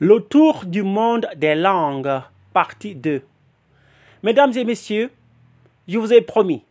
Le 0.00 0.20
tour 0.20 0.64
du 0.64 0.82
monde 0.82 1.28
des 1.36 1.54
langues, 1.54 2.22
partie 2.54 2.94
2. 2.94 3.22
Mesdames 4.22 4.52
et 4.56 4.64
messieurs, 4.64 5.10
je 5.86 5.98
vous 5.98 6.12
ai 6.14 6.22
promis, 6.22 6.64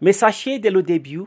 mais 0.00 0.12
sachez 0.12 0.60
dès 0.60 0.70
le 0.70 0.82
début 0.82 1.24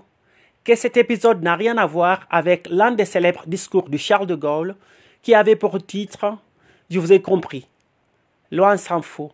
que 0.64 0.76
cet 0.76 0.96
épisode 0.96 1.44
n'a 1.44 1.56
rien 1.56 1.78
à 1.78 1.86
voir 1.86 2.26
avec 2.32 2.68
l'un 2.70 2.92
des 2.92 3.06
célèbres 3.06 3.44
discours 3.48 3.90
de 3.90 3.98
Charles 3.98 4.28
de 4.28 4.36
Gaulle 4.36 4.76
qui 5.22 5.36
avait 5.36 5.58
pour 5.58 5.86
titre 5.86 6.38
Je 6.90 7.00
vous 7.00 7.12
ai 7.12 7.22
compris. 7.22 7.68
Loin 8.50 8.78
s'en 8.78 9.02
faut. 9.02 9.34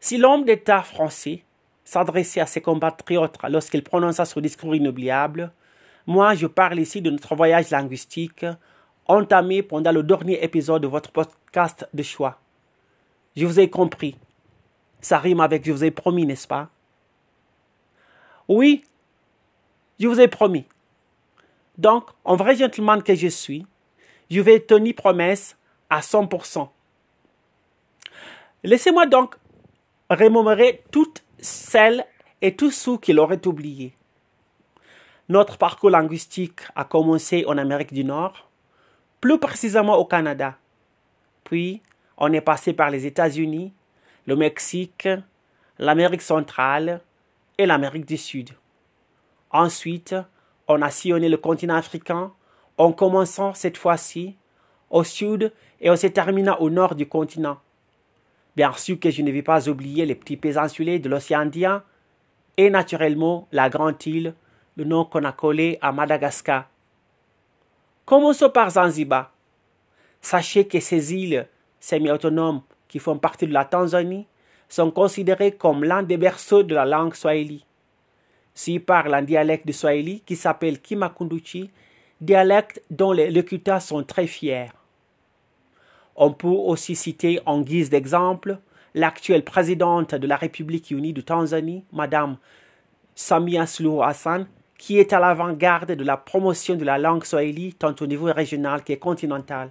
Si 0.00 0.18
l'homme 0.18 0.44
d'État 0.44 0.82
français 0.82 1.42
s'adressait 1.84 2.40
à 2.40 2.46
ses 2.46 2.60
compatriotes 2.60 3.38
lorsqu'il 3.48 3.82
prononça 3.82 4.26
ce 4.26 4.38
discours 4.40 4.74
inoubliable, 4.74 5.52
moi 6.06 6.34
je 6.34 6.46
parle 6.46 6.78
ici 6.78 7.00
de 7.00 7.10
notre 7.10 7.34
voyage 7.34 7.70
linguistique 7.70 8.44
entamé 9.08 9.62
pendant 9.62 9.92
le 9.92 10.02
dernier 10.02 10.42
épisode 10.44 10.82
de 10.82 10.86
votre 10.86 11.10
podcast 11.10 11.88
de 11.92 12.02
choix. 12.02 12.38
Je 13.36 13.46
vous 13.46 13.58
ai 13.58 13.70
compris. 13.70 14.16
Ça 15.00 15.18
rime 15.18 15.40
avec 15.40 15.64
je 15.64 15.72
vous 15.72 15.84
ai 15.84 15.90
promis, 15.90 16.26
n'est-ce 16.26 16.46
pas? 16.46 16.68
Oui, 18.48 18.84
je 19.98 20.06
vous 20.06 20.20
ai 20.20 20.28
promis. 20.28 20.64
Donc, 21.76 22.04
en 22.24 22.36
vrai 22.36 22.56
gentleman 22.56 23.02
que 23.02 23.14
je 23.14 23.28
suis, 23.28 23.66
je 24.30 24.40
vais 24.40 24.60
tenir 24.60 24.94
promesse 24.94 25.56
à 25.88 26.00
100%. 26.00 26.68
Laissez-moi 28.64 29.06
donc 29.06 29.36
remémorer 30.10 30.82
toutes 30.90 31.22
celles 31.38 32.04
et 32.42 32.56
tous 32.56 32.70
ceux 32.70 32.98
qui 32.98 33.12
l'auraient 33.12 33.46
oublié. 33.46 33.94
Notre 35.28 35.58
parcours 35.58 35.90
linguistique 35.90 36.60
a 36.74 36.84
commencé 36.84 37.44
en 37.46 37.58
Amérique 37.58 37.92
du 37.92 38.02
Nord, 38.02 38.47
plus 39.20 39.38
précisément 39.38 39.96
au 39.96 40.04
Canada. 40.04 40.56
Puis, 41.44 41.82
on 42.16 42.32
est 42.32 42.40
passé 42.40 42.72
par 42.72 42.90
les 42.90 43.06
États-Unis, 43.06 43.72
le 44.26 44.36
Mexique, 44.36 45.08
l'Amérique 45.78 46.22
centrale 46.22 47.00
et 47.56 47.66
l'Amérique 47.66 48.06
du 48.06 48.16
Sud. 48.16 48.50
Ensuite, 49.50 50.14
on 50.66 50.82
a 50.82 50.90
sillonné 50.90 51.28
le 51.28 51.38
continent 51.38 51.76
africain 51.76 52.32
en 52.76 52.92
commençant 52.92 53.54
cette 53.54 53.78
fois-ci 53.78 54.36
au 54.90 55.04
sud 55.04 55.52
et 55.80 55.90
on 55.90 55.96
s'est 55.96 56.10
terminé 56.10 56.52
au 56.60 56.70
nord 56.70 56.94
du 56.94 57.06
continent. 57.06 57.58
Bien 58.56 58.72
sûr 58.72 58.98
que 58.98 59.10
je 59.10 59.22
ne 59.22 59.30
vais 59.30 59.42
pas 59.42 59.68
oublier 59.68 60.04
les 60.04 60.14
petits 60.14 60.36
pays 60.36 60.58
insulés 60.58 60.98
de 60.98 61.08
l'océan 61.08 61.40
Indien 61.40 61.82
et 62.56 62.70
naturellement 62.70 63.48
la 63.52 63.70
grande 63.70 64.04
île, 64.04 64.34
le 64.76 64.84
nom 64.84 65.04
qu'on 65.04 65.24
a 65.24 65.32
collé 65.32 65.78
à 65.80 65.92
Madagascar. 65.92 66.68
Commençons 68.08 68.48
par 68.48 68.70
Zanzibar. 68.70 69.34
Sachez 70.22 70.66
que 70.66 70.80
ces 70.80 71.12
îles 71.12 71.46
semi-autonomes 71.78 72.62
qui 72.88 73.00
font 73.00 73.18
partie 73.18 73.46
de 73.46 73.52
la 73.52 73.66
Tanzanie 73.66 74.26
sont 74.66 74.90
considérées 74.90 75.52
comme 75.52 75.84
l'un 75.84 76.02
des 76.02 76.16
berceaux 76.16 76.62
de 76.62 76.74
la 76.74 76.86
langue 76.86 77.12
swahili. 77.12 77.66
S'y 78.54 78.78
parle 78.78 79.12
un 79.12 79.20
dialecte 79.20 79.66
de 79.66 79.72
swahili 79.72 80.22
qui 80.22 80.36
s'appelle 80.36 80.80
Kimakunduchi, 80.80 81.70
dialecte 82.18 82.80
dont 82.88 83.12
les 83.12 83.30
locuteurs 83.30 83.82
sont 83.82 84.02
très 84.02 84.26
fiers. 84.26 84.72
On 86.16 86.32
peut 86.32 86.48
aussi 86.48 86.96
citer 86.96 87.40
en 87.44 87.60
guise 87.60 87.90
d'exemple 87.90 88.58
l'actuelle 88.94 89.44
présidente 89.44 90.14
de 90.14 90.26
la 90.26 90.36
République 90.36 90.90
unie 90.90 91.12
de 91.12 91.20
Tanzanie, 91.20 91.84
Madame 91.92 92.38
Samia 93.14 93.66
Suluhu 93.66 94.00
Hassan, 94.02 94.46
qui 94.78 94.98
est 94.98 95.12
à 95.12 95.18
l'avant-garde 95.18 95.92
de 95.92 96.04
la 96.04 96.16
promotion 96.16 96.76
de 96.76 96.84
la 96.84 96.98
langue 96.98 97.24
swahili 97.24 97.74
tant 97.74 97.94
au 98.00 98.06
niveau 98.06 98.32
régional 98.32 98.84
qu'au 98.84 98.96
continental. 98.96 99.70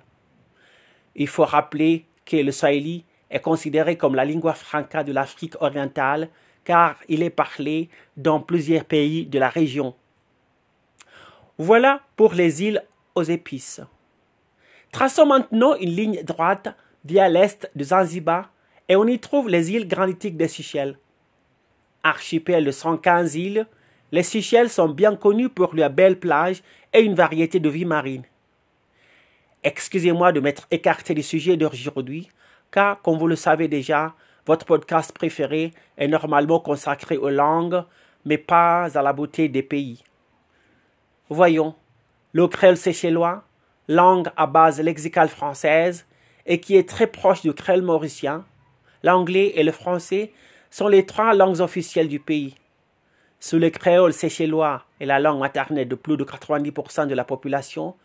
Il 1.16 1.27
faut 1.27 1.45
rappeler 1.45 2.05
que 2.25 2.36
le 2.36 2.52
swahili 2.52 3.05
est 3.31 3.39
considéré 3.39 3.95
comme 3.97 4.16
la 4.16 4.25
lingua 4.25 4.53
franca 4.53 5.03
de 5.03 5.14
l'Afrique 5.14 5.55
orientale 5.61 6.30
car 6.66 6.97
il 7.08 7.23
est 7.23 7.30
parlé 7.30 7.89
dans 8.17 8.42
plusieurs 8.42 8.83
pays 8.83 9.26
de 9.26 9.39
la 9.39 9.49
région. 9.49 9.95
Voilà 11.58 12.02
pour 12.17 12.33
les 12.33 12.61
îles 12.64 12.83
aux 13.15 13.23
épices. 13.23 13.82
Traçons 14.92 15.26
maintenant 15.26 15.76
une 15.76 15.89
ligne 15.89 16.23
droite 16.23 16.76
via 17.05 17.30
l'est 17.30 17.71
de 17.76 17.83
Zanzibar 17.86 18.52
et 18.89 18.95
on 18.95 19.08
y 19.08 19.20
trouve 19.20 19.48
les 19.48 19.71
îles 19.71 19.87
granitiques 19.87 20.37
des 20.37 20.48
Seychelles. 20.48 20.98
Archipel 22.03 22.65
de 22.65 22.71
115 22.71 23.36
îles, 23.36 23.67
les 24.12 24.23
Seychelles 24.23 24.70
sont 24.70 24.90
bien 24.90 25.16
connues 25.16 25.50
pour 25.50 25.76
leurs 25.76 25.90
belles 25.90 26.20
plages 26.20 26.64
et 26.94 27.02
une 27.02 27.16
variété 27.16 27.60
de 27.60 27.70
vie 27.70 27.86
marine. 27.86 28.23
Excusez-moi 29.64 30.32
de 30.32 30.40
m'être 30.40 30.68
écarté 30.72 31.14
du 31.14 31.23
sujet 31.23 31.58
d'aujourd'hui, 31.58 32.30
car, 32.72 33.02
comme 33.02 33.18
vous 33.18 33.28
le 33.28 33.36
savez 33.36 33.68
déjà, 33.68 34.14
votre 34.45 34.66
podcast 34.66 35.12
préféré 35.12 35.73
est 35.98 36.08
normalement 36.08 36.60
consacré 36.60 37.18
aux 37.18 37.30
langues, 37.30 37.84
mais 38.23 38.38
pas 38.38 38.98
à 38.98 39.02
la 39.02 39.12
beauté 39.12 39.50
des 39.50 39.64
pays. 39.64 40.04
Voyons, 41.30 41.76
le 42.32 42.48
créole 42.48 42.78
séchellois, 42.78 43.44
langue 43.89 44.30
à 44.38 44.48
base 44.48 44.80
lexicale 44.80 45.30
française 45.30 46.06
et 46.45 46.60
qui 46.62 46.78
est 46.78 46.88
très 46.88 47.08
proche 47.08 47.42
du 47.42 47.54
créole 47.54 47.82
mauricien, 47.82 48.45
l'anglais 49.04 49.54
et 49.56 49.64
le 49.64 49.72
français 49.72 50.32
sont 50.70 50.88
les 50.88 51.06
trois 51.06 51.34
langues 51.34 51.60
officielles 51.60 52.08
du 52.08 52.20
pays. 52.20 52.56
Sous 53.39 53.59
le 53.59 53.70
créole 53.70 54.14
séchellois 54.14 54.83
est 54.99 55.05
la 55.05 55.20
langue 55.20 55.39
maternelle 55.39 55.87
de 55.87 55.95
plus 55.95 56.17
de 56.17 56.23
90% 56.23 57.08
de 57.08 57.14
la 57.14 57.23
population 57.23 57.95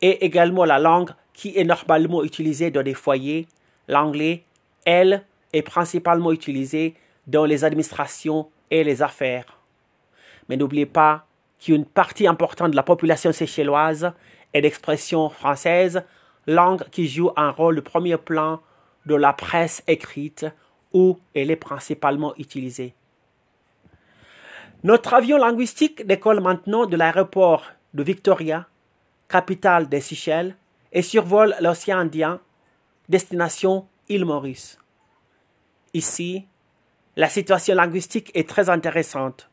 et 0.00 0.24
également 0.24 0.64
la 0.64 0.78
langue 0.78 1.10
qui 1.32 1.56
est 1.58 1.64
normalement 1.64 2.22
utilisée 2.22 2.70
dans 2.70 2.84
des 2.84 2.94
foyers. 2.94 3.48
L'anglais, 3.88 4.44
elle, 4.84 5.24
est 5.52 5.62
principalement 5.62 6.30
utilisée 6.30 6.94
dans 7.26 7.44
les 7.44 7.64
administrations 7.64 8.48
et 8.70 8.84
les 8.84 9.02
affaires. 9.02 9.58
Mais 10.48 10.56
n'oubliez 10.56 10.86
pas 10.86 11.26
qu'une 11.58 11.84
partie 11.84 12.26
importante 12.26 12.70
de 12.70 12.76
la 12.76 12.82
population 12.82 13.32
séchelloise 13.32 14.12
et 14.54 14.60
d'expression 14.60 15.28
française, 15.28 16.02
langue 16.46 16.88
qui 16.90 17.08
joue 17.08 17.30
un 17.36 17.50
rôle 17.50 17.76
de 17.76 17.80
premier 17.80 18.16
plan 18.16 18.60
de 19.06 19.14
la 19.14 19.32
presse 19.32 19.82
écrite 19.86 20.46
où 20.92 21.18
elle 21.34 21.50
est 21.50 21.56
principalement 21.56 22.34
utilisée. 22.36 22.94
Notre 24.84 25.14
avion 25.14 25.38
linguistique 25.38 26.06
décolle 26.06 26.40
maintenant 26.40 26.86
de 26.86 26.96
l'aéroport 26.96 27.64
de 27.94 28.04
Victoria, 28.04 28.68
capitale 29.28 29.88
des 29.88 30.00
Seychelles, 30.00 30.54
et 30.92 31.02
survole 31.02 31.56
l'océan 31.60 31.98
Indien, 31.98 32.40
destination 33.08 33.88
île 34.08 34.24
Maurice. 34.24 34.78
Ici, 35.94 36.46
la 37.16 37.28
situation 37.28 37.74
linguistique 37.74 38.30
est 38.34 38.48
très 38.48 38.70
intéressante. 38.70 39.50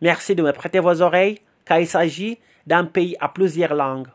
Merci 0.00 0.34
de 0.34 0.42
me 0.42 0.52
prêter 0.52 0.80
vos 0.80 1.02
oreilles, 1.02 1.42
car 1.66 1.78
il 1.78 1.86
s'agit 1.86 2.38
d'un 2.66 2.86
pays 2.86 3.14
à 3.20 3.28
plusieurs 3.28 3.74
langues. 3.74 4.08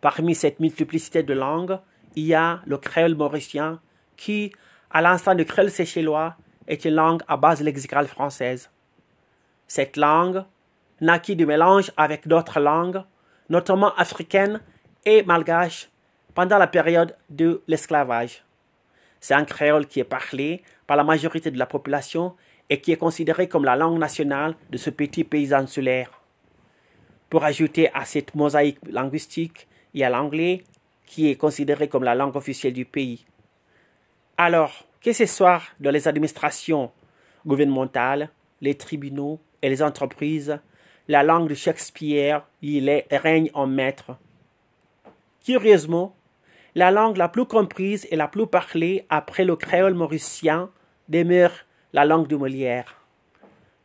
Parmi 0.00 0.34
cette 0.34 0.60
multiplicité 0.60 1.22
de 1.22 1.34
langues, 1.34 1.78
il 2.16 2.24
y 2.24 2.34
a 2.34 2.62
le 2.64 2.78
créole 2.78 3.16
mauricien, 3.16 3.80
qui, 4.16 4.50
à 4.90 5.02
l'instant 5.02 5.34
du 5.34 5.44
créole 5.44 5.70
séchellois, 5.70 6.36
est 6.66 6.86
une 6.86 6.94
langue 6.94 7.22
à 7.28 7.36
base 7.36 7.60
lexicale 7.60 8.06
française. 8.06 8.70
Cette 9.74 9.96
langue 9.96 10.44
naquit 11.00 11.34
du 11.34 11.46
mélange 11.46 11.90
avec 11.96 12.28
d'autres 12.28 12.60
langues, 12.60 13.02
notamment 13.48 13.92
africaines 13.96 14.60
et 15.04 15.24
malgaches, 15.24 15.88
pendant 16.32 16.58
la 16.58 16.68
période 16.68 17.16
de 17.28 17.60
l'esclavage. 17.66 18.44
C'est 19.18 19.34
un 19.34 19.44
créole 19.44 19.88
qui 19.88 19.98
est 19.98 20.04
parlé 20.04 20.62
par 20.86 20.96
la 20.96 21.02
majorité 21.02 21.50
de 21.50 21.58
la 21.58 21.66
population 21.66 22.36
et 22.70 22.80
qui 22.80 22.92
est 22.92 22.96
considéré 22.96 23.48
comme 23.48 23.64
la 23.64 23.74
langue 23.74 23.98
nationale 23.98 24.54
de 24.70 24.78
ce 24.78 24.90
petit 24.90 25.24
pays 25.24 25.52
insulaire. 25.52 26.20
Pour 27.28 27.42
ajouter 27.42 27.92
à 27.94 28.04
cette 28.04 28.36
mosaïque 28.36 28.78
linguistique, 28.88 29.66
il 29.92 30.02
y 30.02 30.04
a 30.04 30.08
l'anglais, 30.08 30.62
qui 31.04 31.28
est 31.28 31.36
considéré 31.36 31.88
comme 31.88 32.04
la 32.04 32.14
langue 32.14 32.36
officielle 32.36 32.74
du 32.74 32.84
pays. 32.84 33.26
Alors, 34.36 34.84
que 35.00 35.12
ce 35.12 35.26
soit 35.26 35.62
dans 35.80 35.90
les 35.90 36.06
administrations 36.06 36.92
gouvernementales, 37.44 38.30
les 38.60 38.76
tribunaux 38.76 39.40
et 39.64 39.70
les 39.70 39.82
entreprises, 39.82 40.58
la 41.08 41.22
langue 41.22 41.48
de 41.48 41.54
Shakespeare 41.54 42.42
il 42.60 43.02
règne 43.10 43.50
en 43.54 43.66
maître. 43.66 44.14
Curieusement, 45.42 46.14
la 46.74 46.90
langue 46.90 47.16
la 47.16 47.30
plus 47.30 47.46
comprise 47.46 48.06
et 48.10 48.16
la 48.16 48.28
plus 48.28 48.46
parlée 48.46 49.06
après 49.08 49.46
le 49.46 49.56
créole 49.56 49.94
mauricien 49.94 50.68
demeure 51.08 51.52
la 51.94 52.04
langue 52.04 52.26
de 52.26 52.36
Molière. 52.36 53.00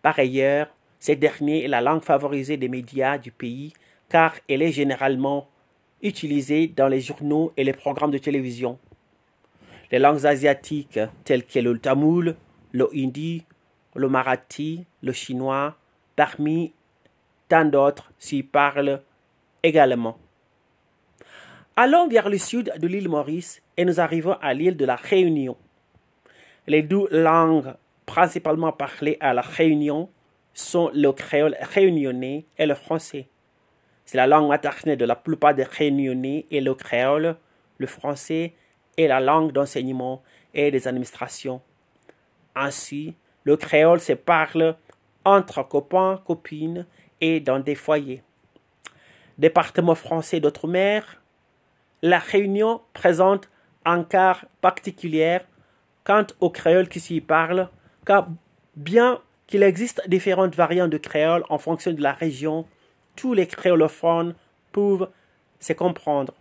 Par 0.02 0.20
ailleurs, 0.20 0.68
cette 1.00 1.22
dernière 1.22 1.64
est 1.64 1.70
la 1.70 1.80
langue 1.80 2.04
favorisée 2.04 2.58
des 2.58 2.68
médias 2.68 3.18
du 3.18 3.32
pays 3.32 3.72
car 4.10 4.36
elle 4.50 4.62
est 4.62 4.74
généralement 4.74 5.48
utilisée 6.02 6.68
dans 6.68 6.90
les 6.90 7.00
journaux 7.00 7.54
et 7.56 7.64
les 7.64 7.72
programmes 7.72 8.12
de 8.12 8.18
télévision. 8.18 8.78
Les 9.94 10.00
langues 10.00 10.26
asiatiques 10.26 11.00
telles 11.24 11.46
que 11.46 11.60
le 11.60 11.80
tamoul, 11.80 12.36
le 12.74 12.90
hindi, 12.94 13.46
le 13.96 14.10
marathi, 14.10 14.86
le 15.02 15.12
chinois, 15.12 15.76
parmi 16.16 16.74
tant 17.48 17.66
d'autres 17.66 18.12
s'y 18.18 18.44
parlent 18.44 19.02
également. 19.64 20.18
Allons 21.76 22.08
vers 22.08 22.30
le 22.30 22.38
sud 22.38 22.74
de 22.78 22.88
l'île 22.88 23.10
Maurice 23.10 23.62
et 23.78 23.86
nous 23.86 24.00
arrivons 24.00 24.38
à 24.42 24.54
l'île 24.54 24.78
de 24.78 24.86
la 24.86 24.98
Réunion. 24.98 25.56
Les 26.68 26.84
deux 26.84 27.08
langues 27.12 27.74
principalement 28.06 28.72
parlées 28.72 29.18
à 29.22 29.34
la 29.34 29.42
Réunion 29.42 30.10
sont 30.54 30.92
le 30.94 31.12
créole 31.12 31.56
réunionnais 31.62 32.46
et 32.58 32.66
le 32.66 32.76
français. 32.76 33.28
C'est 34.06 34.18
la 34.18 34.28
langue 34.28 34.50
maternelle 34.50 34.98
de 34.98 35.06
la 35.06 35.16
plupart 35.16 35.54
des 35.54 35.64
réunionnais 35.64 36.46
et 36.52 36.62
le 36.62 36.74
créole, 36.74 37.38
le 37.78 37.88
français 37.88 38.54
est 38.98 39.08
la 39.08 39.20
langue 39.20 39.52
d'enseignement 39.52 40.22
et 40.54 40.72
des 40.72 40.88
administrations. 40.88 41.62
Ainsi, 42.56 43.16
le 43.44 43.58
créole 43.58 44.00
se 44.00 44.14
parle 44.14 44.76
entre 45.26 45.64
copains, 45.64 46.22
copines 46.26 46.86
et 47.22 47.40
dans 47.40 47.60
des 47.60 47.76
foyers. 47.76 48.24
Département 49.38 49.96
français 49.96 50.40
d'outre-mer, 50.40 51.22
la 52.02 52.20
Réunion 52.20 52.82
présente 52.94 53.50
un 53.86 54.04
cas 54.04 54.42
particulier 54.62 55.40
quant 56.04 56.28
au 56.40 56.50
créole 56.50 56.90
qui 56.90 57.00
s'y 57.00 57.22
parle, 57.22 57.70
car 58.06 58.30
bien 58.76 59.20
qu'il 59.48 59.64
existe 59.64 60.02
différentes 60.08 60.56
variantes 60.56 60.92
de 60.92 60.98
créole 60.98 61.44
en 61.50 61.58
fonction 61.58 61.92
de 61.92 62.02
la 62.02 62.14
région, 62.14 62.66
tous 63.16 63.34
les 63.34 63.48
créolophones 63.48 64.36
peuvent 64.72 65.10
se 65.60 65.74
comprendre. 65.74 66.34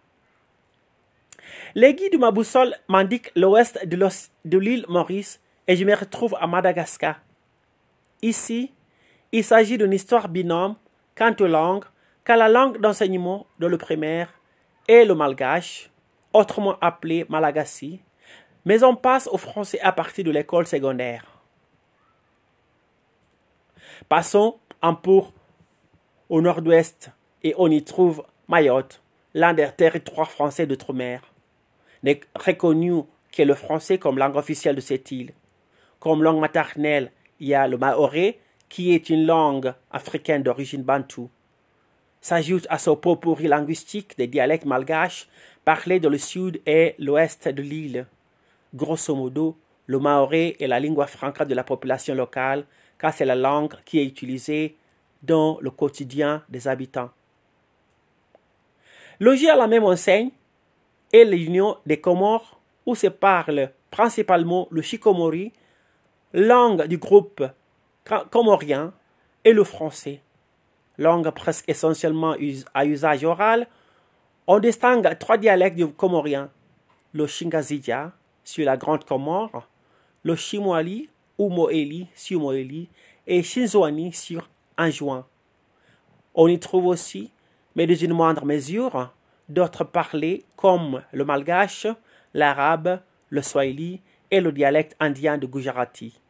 Les 1.74 1.94
guides 1.94 2.12
de 2.12 2.18
ma 2.18 2.30
boussole 2.30 2.74
m'indiquent 2.88 3.32
l'ouest 3.34 3.78
de 3.86 4.58
l'île 4.58 4.84
Maurice 4.88 5.40
et 5.68 5.76
je 5.76 5.84
me 5.84 5.94
retrouve 5.94 6.34
à 6.40 6.46
Madagascar. 6.46 7.20
Ici, 8.22 8.72
il 9.30 9.44
s'agit 9.44 9.76
d'une 9.76 9.92
histoire 9.92 10.28
binôme 10.28 10.76
quant 11.14 11.36
aux 11.38 11.46
langues, 11.46 11.84
car 12.24 12.38
la 12.38 12.48
langue 12.48 12.80
d'enseignement 12.80 13.46
de 13.58 13.66
le 13.66 13.76
primaire 13.76 14.32
est 14.88 15.04
le 15.04 15.14
malgache, 15.14 15.90
autrement 16.32 16.78
appelé 16.80 17.26
malagasy, 17.28 18.00
mais 18.64 18.82
on 18.82 18.96
passe 18.96 19.28
au 19.28 19.36
français 19.36 19.78
à 19.80 19.92
partir 19.92 20.24
de 20.24 20.30
l'école 20.30 20.66
secondaire. 20.66 21.24
Passons 24.08 24.58
un 24.80 24.94
peu 24.94 25.20
au 26.30 26.40
nord-ouest 26.40 27.10
et 27.42 27.54
on 27.58 27.70
y 27.70 27.82
trouve 27.84 28.24
Mayotte, 28.48 29.02
l'un 29.34 29.52
des 29.52 29.68
territoires 29.76 30.30
français 30.30 30.66
d'outre-mer, 30.66 31.20
n'est 32.02 32.20
reconnu 32.34 33.02
que 33.32 33.42
le 33.42 33.54
français 33.54 33.98
comme 33.98 34.18
langue 34.18 34.36
officielle 34.36 34.76
de 34.76 34.80
cette 34.80 35.10
île. 35.12 35.32
Comme 36.00 36.22
langue 36.22 36.40
maternelle, 36.40 37.10
il 37.40 37.48
y 37.48 37.54
a 37.54 37.66
le 37.66 37.76
maoré, 37.76 38.40
qui 38.68 38.94
est 38.94 39.10
une 39.10 39.26
langue 39.26 39.72
africaine 39.90 40.42
d'origine 40.42 40.82
bantoue. 40.82 41.30
S'ajoute 42.20 42.66
à 42.68 42.78
ce 42.78 42.90
pot 42.90 43.18
linguistique 43.40 44.16
des 44.18 44.26
dialectes 44.26 44.66
malgaches 44.66 45.28
parlés 45.64 46.00
dans 46.00 46.10
le 46.10 46.18
sud 46.18 46.60
et 46.66 46.94
l'ouest 46.98 47.48
de 47.48 47.62
l'île. 47.62 48.06
Grosso 48.74 49.14
modo, 49.14 49.56
le 49.86 49.98
maoré 49.98 50.56
est 50.60 50.66
la 50.66 50.80
lingua 50.80 51.06
franca 51.06 51.44
de 51.44 51.54
la 51.54 51.64
population 51.64 52.14
locale, 52.14 52.64
car 52.98 53.14
c'est 53.14 53.24
la 53.24 53.34
langue 53.34 53.74
qui 53.84 53.98
est 53.98 54.04
utilisée 54.04 54.76
dans 55.22 55.58
le 55.60 55.70
quotidien 55.70 56.42
des 56.48 56.68
habitants. 56.68 57.10
Logé 59.20 59.48
à 59.48 59.56
la 59.56 59.66
même 59.66 59.84
enseigne 59.84 60.30
est 61.12 61.24
l'Union 61.24 61.76
des 61.86 62.00
Comores, 62.00 62.60
où 62.86 62.94
se 62.94 63.06
parle 63.06 63.70
principalement 63.90 64.68
le 64.70 64.82
chikomori, 64.82 65.52
langue 66.32 66.86
du 66.86 66.98
groupe 66.98 67.44
comorien, 68.30 68.92
et 69.44 69.52
le 69.52 69.64
français, 69.64 70.20
langue 70.98 71.30
presque 71.30 71.68
essentiellement 71.68 72.34
à 72.74 72.84
usage 72.84 73.24
oral. 73.24 73.66
On 74.46 74.58
distingue 74.58 75.16
trois 75.18 75.38
dialectes 75.38 75.76
du 75.76 75.86
comorien 75.88 76.50
le 77.12 77.26
Shingazidia 77.26 78.12
sur 78.44 78.64
la 78.64 78.76
Grande 78.76 79.04
Comore, 79.04 79.66
le 80.22 80.36
Shimoali 80.36 81.08
ou 81.38 81.48
Moeli 81.48 82.08
sur 82.14 82.40
Moeli 82.40 82.88
et 83.26 83.42
Shinzoani 83.42 84.12
sur 84.12 84.48
Anjouan. 84.76 85.24
On 86.34 86.48
y 86.48 86.58
trouve 86.58 86.86
aussi, 86.86 87.30
mais 87.74 87.86
dans 87.86 87.94
une 87.94 88.12
moindre 88.12 88.44
mesure, 88.44 89.12
d'autres 89.48 89.84
parlés 89.84 90.44
comme 90.56 91.02
le 91.12 91.24
malgache, 91.24 91.86
l'arabe, 92.34 93.00
le 93.30 93.42
swahili 93.42 94.00
et 94.30 94.40
le 94.40 94.52
dialecte 94.52 94.96
indien 95.00 95.38
de 95.38 95.46
Gujarati. 95.46 96.20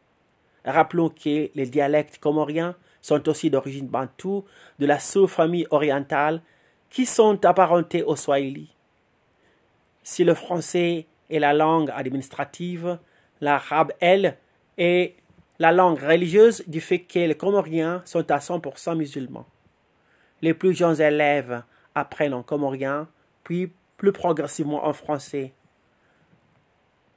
Rappelons 0.65 1.09
que 1.09 1.49
les 1.53 1.65
dialectes 1.65 2.19
comoriens 2.19 2.75
sont 3.01 3.27
aussi 3.29 3.49
d'origine 3.49 3.87
bantoue 3.87 4.45
de 4.77 4.85
la 4.85 4.99
sous-famille 4.99 5.67
orientale 5.71 6.41
qui 6.89 7.05
sont 7.05 7.45
apparentés 7.45 8.03
au 8.03 8.15
swahili. 8.15 8.73
Si 10.03 10.23
le 10.23 10.33
français 10.33 11.05
est 11.29 11.39
la 11.39 11.53
langue 11.53 11.91
administrative, 11.91 12.97
l'arabe, 13.41 13.93
elle, 13.99 14.37
est 14.77 15.15
la 15.59 15.71
langue 15.71 15.99
religieuse 15.99 16.63
du 16.67 16.81
fait 16.81 16.99
que 16.99 17.19
les 17.19 17.35
Comoriens 17.35 18.01
sont 18.05 18.29
à 18.31 18.37
100% 18.37 18.95
musulmans. 18.95 19.45
Les 20.41 20.53
plus 20.53 20.73
jeunes 20.73 21.01
élèves 21.01 21.63
apprennent 21.95 22.33
en 22.33 22.43
comorien, 22.43 23.07
puis 23.43 23.71
plus 23.97 24.13
progressivement 24.13 24.85
en 24.85 24.93
français. 24.93 25.53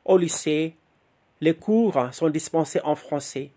Au 0.05 0.17
lycée, 0.17 0.77
les 1.41 1.55
cours 1.55 2.09
sont 2.13 2.29
dispensés 2.29 2.81
en 2.83 2.97
français. 2.97 3.51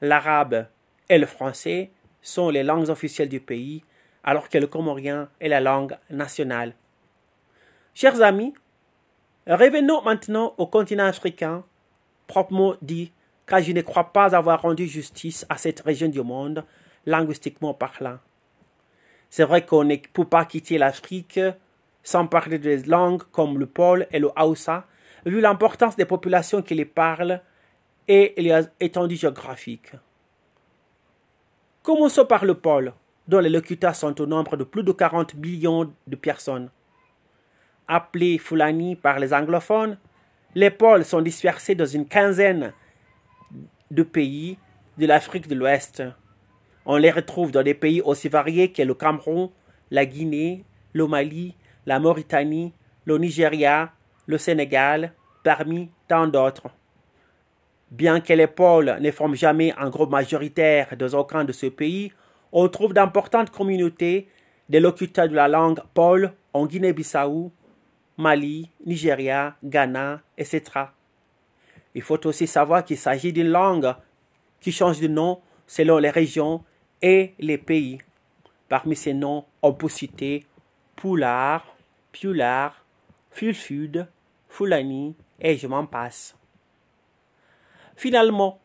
L'arabe 0.00 0.66
et 1.08 1.18
le 1.18 1.26
français 1.26 1.90
sont 2.22 2.48
les 2.48 2.62
langues 2.62 2.88
officielles 2.88 3.28
du 3.28 3.40
pays, 3.40 3.84
alors 4.24 4.48
que 4.48 4.58
le 4.58 4.66
comorien 4.66 5.28
est 5.40 5.48
la 5.48 5.60
langue 5.60 5.96
nationale. 6.08 6.74
Chers 7.94 8.22
amis, 8.22 8.54
revenons 9.46 10.02
maintenant 10.02 10.54
au 10.56 10.66
continent 10.66 11.06
africain, 11.06 11.64
proprement 12.26 12.74
dit, 12.80 13.12
car 13.46 13.60
je 13.60 13.72
ne 13.72 13.82
crois 13.82 14.12
pas 14.12 14.34
avoir 14.34 14.62
rendu 14.62 14.86
justice 14.86 15.44
à 15.48 15.58
cette 15.58 15.80
région 15.80 16.08
du 16.08 16.22
monde, 16.22 16.64
linguistiquement 17.04 17.74
parlant. 17.74 18.18
C'est 19.28 19.44
vrai 19.44 19.66
qu'on 19.66 19.84
ne 19.84 19.96
peut 19.96 20.24
pas 20.24 20.44
quitter 20.44 20.78
l'Afrique 20.78 21.40
sans 22.02 22.26
parler 22.26 22.58
des 22.58 22.84
langues 22.84 23.22
comme 23.32 23.58
le 23.58 23.66
Pôle 23.66 24.06
et 24.12 24.18
le 24.18 24.30
Hausa, 24.36 24.86
vu 25.26 25.40
l'importance 25.40 25.96
des 25.96 26.04
populations 26.04 26.62
qui 26.62 26.74
les 26.74 26.84
parlent 26.84 27.40
et 28.08 28.34
les 28.36 28.62
étendues 28.80 29.16
géographiques. 29.16 29.92
Commençons 31.82 32.26
par 32.26 32.44
le 32.44 32.54
pôle, 32.54 32.92
dont 33.28 33.38
les 33.40 33.48
locuteurs 33.48 33.94
sont 33.94 34.20
au 34.20 34.26
nombre 34.26 34.56
de 34.56 34.64
plus 34.64 34.82
de 34.82 34.92
40 34.92 35.34
millions 35.34 35.92
de 36.06 36.16
personnes. 36.16 36.70
Appelés 37.88 38.38
Fulani 38.38 38.96
par 38.96 39.18
les 39.18 39.32
anglophones, 39.32 39.98
les 40.54 40.70
pôles 40.70 41.04
sont 41.04 41.20
dispersés 41.20 41.74
dans 41.74 41.86
une 41.86 42.06
quinzaine 42.06 42.72
de 43.90 44.02
pays 44.02 44.58
de 44.98 45.06
l'Afrique 45.06 45.48
de 45.48 45.54
l'Ouest. 45.54 46.02
On 46.84 46.96
les 46.96 47.10
retrouve 47.10 47.52
dans 47.52 47.62
des 47.62 47.74
pays 47.74 48.00
aussi 48.00 48.28
variés 48.28 48.72
que 48.72 48.82
le 48.82 48.94
Cameroun, 48.94 49.50
la 49.90 50.06
Guinée, 50.06 50.64
le 50.92 51.06
Mali, 51.06 51.54
la 51.86 52.00
Mauritanie, 52.00 52.72
le 53.04 53.18
Nigeria, 53.18 53.92
le 54.26 54.38
Sénégal, 54.38 55.12
parmi 55.42 55.90
tant 56.08 56.26
d'autres. 56.26 56.68
Bien 57.90 58.20
que 58.20 58.32
les 58.32 58.46
pôles 58.46 58.98
ne 59.00 59.10
forment 59.10 59.34
jamais 59.34 59.74
un 59.76 59.90
groupe 59.90 60.10
majoritaire 60.10 60.96
dans 60.96 61.18
aucun 61.18 61.44
de 61.44 61.52
ces 61.52 61.70
pays, 61.70 62.12
on 62.52 62.68
trouve 62.68 62.92
d'importantes 62.92 63.50
communautés 63.50 64.28
de 64.68 64.78
locuteurs 64.78 65.28
de 65.28 65.34
la 65.34 65.48
langue 65.48 65.80
pôle 65.94 66.32
en 66.52 66.66
Guinée-Bissau, 66.66 67.50
Mali, 68.16 68.70
Nigeria, 68.86 69.56
Ghana, 69.64 70.20
etc. 70.38 70.62
Il 71.94 72.02
faut 72.02 72.24
aussi 72.26 72.46
savoir 72.46 72.84
qu'il 72.84 72.98
s'agit 72.98 73.32
d'une 73.32 73.48
langue 73.48 73.94
qui 74.60 74.70
change 74.70 75.00
de 75.00 75.08
nom 75.08 75.40
selon 75.66 75.98
les 75.98 76.10
régions 76.10 76.62
et 77.02 77.34
les 77.38 77.58
pays. 77.58 77.98
Parmi 78.68 78.94
ces 78.94 79.14
noms, 79.14 79.44
on 79.62 79.72
peut 79.72 79.88
citer 79.88 80.46
Poulard, 80.94 81.74
Pulard, 82.12 82.84
Fulfud, 83.30 84.06
Fulani, 84.48 85.16
et 85.40 85.56
je 85.56 85.66
m'en 85.66 85.86
passe. 85.86 86.36
Finalement, 87.96 88.60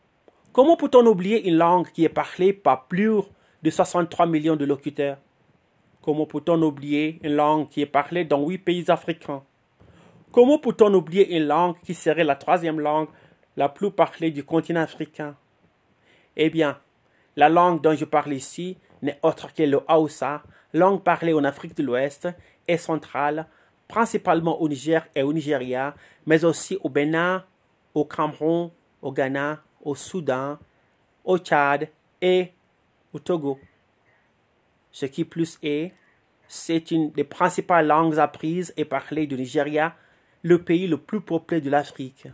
comment 0.52 0.76
peut-on 0.76 1.06
oublier 1.06 1.48
une 1.48 1.56
langue 1.56 1.90
qui 1.92 2.04
est 2.04 2.08
parlée 2.08 2.52
par 2.52 2.86
plus 2.86 3.22
de 3.62 3.70
63 3.70 4.26
millions 4.26 4.56
de 4.56 4.64
locuteurs? 4.64 5.18
Comment 6.02 6.26
peut-on 6.26 6.62
oublier 6.62 7.18
une 7.22 7.34
langue 7.34 7.68
qui 7.68 7.80
est 7.82 7.86
parlée 7.86 8.24
dans 8.24 8.46
huit 8.46 8.58
pays 8.58 8.90
africains? 8.90 9.42
Comment 10.30 10.58
peut-on 10.58 10.92
oublier 10.94 11.36
une 11.36 11.46
langue 11.46 11.76
qui 11.84 11.94
serait 11.94 12.24
la 12.24 12.36
troisième 12.36 12.78
langue 12.78 13.08
la 13.56 13.68
plus 13.68 13.90
parlée 13.90 14.30
du 14.30 14.44
continent 14.44 14.82
africain? 14.82 15.34
Eh 16.36 16.50
bien, 16.50 16.78
la 17.36 17.48
langue 17.48 17.82
dont 17.82 17.94
je 17.94 18.04
parle 18.04 18.34
ici 18.34 18.78
n'est 19.02 19.18
autre 19.22 19.52
que 19.52 19.62
le 19.62 19.80
Hausa, 19.88 20.42
langue 20.72 21.02
parlée 21.02 21.32
en 21.32 21.44
Afrique 21.44 21.76
de 21.76 21.82
l'Ouest 21.82 22.28
et 22.68 22.76
centrale, 22.76 23.46
principalement 23.88 24.60
au 24.60 24.68
Niger 24.68 25.06
et 25.14 25.22
au 25.22 25.32
Nigeria, 25.32 25.94
mais 26.26 26.44
aussi 26.44 26.78
au 26.82 26.88
Bénin, 26.88 27.44
au 27.94 28.04
Cameroun, 28.04 28.70
au 29.02 29.12
Ghana, 29.12 29.62
au 29.82 29.94
Soudan, 29.94 30.58
au 31.24 31.38
Tchad 31.38 31.88
et 32.20 32.52
au 33.12 33.18
Togo. 33.18 33.58
Ce 34.90 35.06
qui 35.06 35.24
plus 35.24 35.58
est, 35.62 35.92
c'est 36.48 36.90
une 36.90 37.10
des 37.10 37.24
principales 37.24 37.86
langues 37.86 38.18
apprises 38.18 38.72
et 38.76 38.84
parlées 38.84 39.26
du 39.26 39.36
Nigeria, 39.36 39.94
le 40.42 40.62
pays 40.62 40.86
le 40.86 40.96
plus 40.96 41.20
peuplé 41.20 41.60
de 41.60 41.70
l'Afrique. 41.70 42.28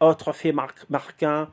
Autre 0.00 0.32
fait 0.32 0.52
marquant 0.52 1.48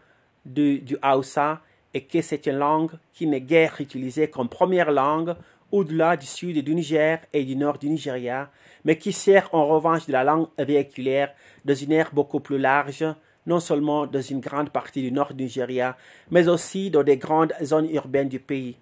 du, 0.46 0.80
du 0.80 0.98
Hausa 1.04 1.62
est 1.94 2.02
que 2.02 2.22
c'est 2.22 2.46
une 2.48 2.58
langue 2.58 2.92
qui 3.14 3.28
n'est 3.28 3.42
guère 3.42 3.76
utilisée 3.80 4.30
comme 4.30 4.50
première 4.50 4.92
langue 4.92 5.36
au-delà 5.74 6.15
du 6.15 6.27
sud 6.27 6.63
du 6.63 6.75
Niger 6.75 7.20
et 7.34 7.44
du 7.44 7.56
nord 7.56 7.80
du 7.80 7.89
Nigeria, 7.89 8.51
mais 8.86 8.96
qui 9.00 9.12
sert 9.12 9.50
en 9.56 9.65
revanche 9.65 10.06
de 10.06 10.12
la 10.12 10.24
langue 10.24 10.48
véhiculaire 10.60 11.34
dans 11.65 11.74
une 11.74 11.92
aire 11.92 12.12
beaucoup 12.13 12.39
plus 12.39 12.60
large, 12.60 13.03
non 13.48 13.60
seulement 13.60 14.06
dans 14.06 14.22
une 14.22 14.39
grande 14.39 14.70
partie 14.70 15.01
du 15.01 15.12
nord 15.12 15.34
du 15.34 15.46
Nigeria, 15.46 15.98
mais 16.30 16.48
aussi 16.48 16.92
dans 16.92 17.01
des 17.01 17.18
grandes 17.18 17.53
zones 17.63 17.89
urbaines 17.89 18.30
du 18.30 18.39
pays. 18.39 18.77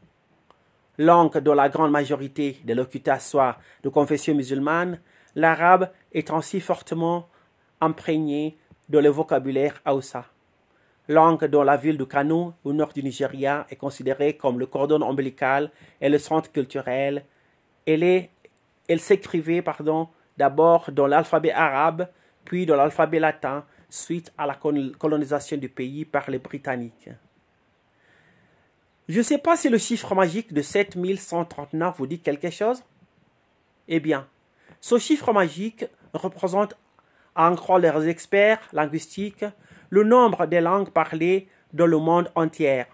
Langue 0.97 1.37
dont 1.37 1.53
la 1.53 1.69
grande 1.69 1.91
majorité 1.91 2.57
des 2.65 2.75
locuteurs 2.75 3.21
soit 3.21 3.57
de 3.83 3.89
confession 3.89 4.35
musulmane, 4.35 4.99
l'arabe 5.33 5.89
est 6.11 6.29
ainsi 6.29 6.59
fortement 6.59 7.29
imprégné 7.79 8.57
dans 8.89 8.99
le 8.99 9.09
vocabulaire 9.09 9.81
Hausa. 9.85 10.25
Langue 11.11 11.43
dont 11.45 11.63
la 11.63 11.75
ville 11.75 11.97
de 11.97 12.05
Kano, 12.05 12.53
au 12.63 12.71
nord 12.71 12.93
du 12.93 13.03
Nigeria, 13.03 13.67
est 13.69 13.75
considérée 13.75 14.37
comme 14.37 14.59
le 14.59 14.65
cordon 14.65 15.01
ombilical 15.01 15.69
et 15.99 16.07
le 16.07 16.17
centre 16.17 16.49
culturel. 16.49 17.25
Elle, 17.85 18.29
s'écrivait 18.97 19.61
d'abord 20.37 20.89
dans 20.91 21.07
l'alphabet 21.07 21.51
arabe, 21.51 22.07
puis 22.45 22.65
dans 22.65 22.77
l'alphabet 22.77 23.19
latin, 23.19 23.65
suite 23.89 24.31
à 24.37 24.47
la 24.47 24.55
colonisation 24.55 25.57
du 25.57 25.67
pays 25.67 26.05
par 26.05 26.31
les 26.31 26.39
Britanniques. 26.39 27.09
Je 29.09 29.17
ne 29.17 29.23
sais 29.23 29.37
pas 29.37 29.57
si 29.57 29.67
le 29.67 29.77
chiffre 29.77 30.15
magique 30.15 30.53
de 30.53 30.61
7139 30.61 31.97
vous 31.97 32.07
dit 32.07 32.19
quelque 32.19 32.49
chose? 32.49 32.81
Eh 33.89 33.99
bien, 33.99 34.25
ce 34.79 34.97
chiffre 34.97 35.33
magique 35.33 35.85
représente, 36.13 36.77
en 37.35 37.53
croire 37.55 37.79
les 37.79 38.07
experts 38.07 38.61
linguistiques, 38.71 39.43
le 39.91 40.03
nombre 40.03 40.47
des 40.47 40.61
langues 40.61 40.89
parlées 40.89 41.47
dans 41.73 41.85
le 41.85 41.97
monde 41.97 42.31
entier. 42.33 42.85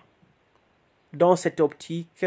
Dans 1.13 1.35
cette 1.35 1.61
optique, 1.61 2.25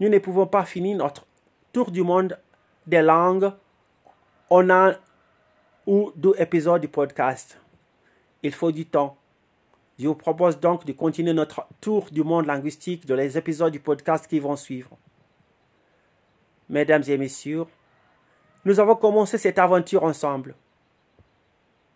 nous 0.00 0.08
ne 0.08 0.18
pouvons 0.18 0.46
pas 0.46 0.64
finir 0.64 0.96
notre 0.96 1.26
tour 1.72 1.90
du 1.90 2.02
monde 2.02 2.38
des 2.86 3.02
langues 3.02 3.52
en 4.48 4.70
un 4.70 4.96
ou 5.86 6.12
deux 6.14 6.34
épisodes 6.38 6.80
du 6.80 6.88
podcast. 6.88 7.60
Il 8.42 8.52
faut 8.52 8.70
du 8.70 8.86
temps. 8.86 9.16
Je 9.98 10.06
vous 10.06 10.14
propose 10.14 10.58
donc 10.60 10.84
de 10.84 10.92
continuer 10.92 11.32
notre 11.32 11.66
tour 11.80 12.08
du 12.12 12.22
monde 12.22 12.46
linguistique 12.46 13.06
dans 13.06 13.16
les 13.16 13.36
épisodes 13.36 13.72
du 13.72 13.80
podcast 13.80 14.28
qui 14.28 14.38
vont 14.38 14.56
suivre. 14.56 14.96
Mesdames 16.68 17.04
et 17.08 17.18
messieurs, 17.18 17.64
nous 18.64 18.78
avons 18.78 18.96
commencé 18.96 19.36
cette 19.36 19.58
aventure 19.58 20.04
ensemble. 20.04 20.54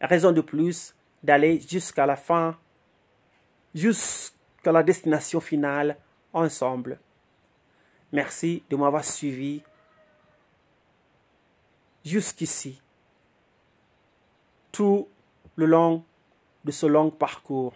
Raison 0.00 0.32
de 0.32 0.40
plus 0.40 0.94
d'aller 1.22 1.60
jusqu'à 1.60 2.06
la 2.06 2.16
fin, 2.16 2.56
jusqu'à 3.74 4.72
la 4.72 4.82
destination 4.82 5.40
finale 5.40 5.96
ensemble. 6.32 6.98
Merci 8.12 8.62
de 8.70 8.76
m'avoir 8.76 9.04
suivi 9.04 9.62
jusqu'ici, 12.04 12.80
tout 14.72 15.08
le 15.56 15.66
long 15.66 16.04
de 16.64 16.70
ce 16.70 16.86
long 16.86 17.10
parcours. 17.10 17.74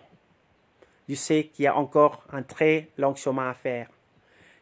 Je 1.09 1.15
sais 1.15 1.45
qu'il 1.53 1.65
y 1.65 1.69
a 1.69 1.77
encore 1.77 2.25
un 2.31 2.43
très 2.43 2.89
long 2.97 3.15
chemin 3.15 3.51
à 3.51 3.55
faire, 3.55 3.89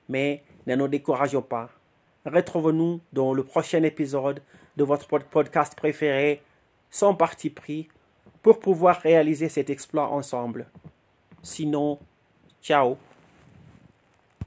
mais 0.08 0.42
ne 0.66 0.74
nous 0.74 0.88
décourageons 0.88 1.42
pas. 1.42 1.70
Retrouvons-nous 2.26 3.00
dans 3.12 3.32
le 3.32 3.44
prochain 3.44 3.82
épisode 3.82 4.42
de 4.76 4.84
votre 4.84 5.06
podcast 5.06 5.74
préféré, 5.76 6.42
sans 6.90 7.14
parti 7.14 7.50
pris, 7.50 7.88
pour 8.42 8.60
pouvoir 8.60 9.00
réaliser 9.00 9.48
cet 9.48 9.70
exploit 9.70 10.08
ensemble. 10.08 10.66
Sinon, 11.42 11.98
ciao 12.62 12.96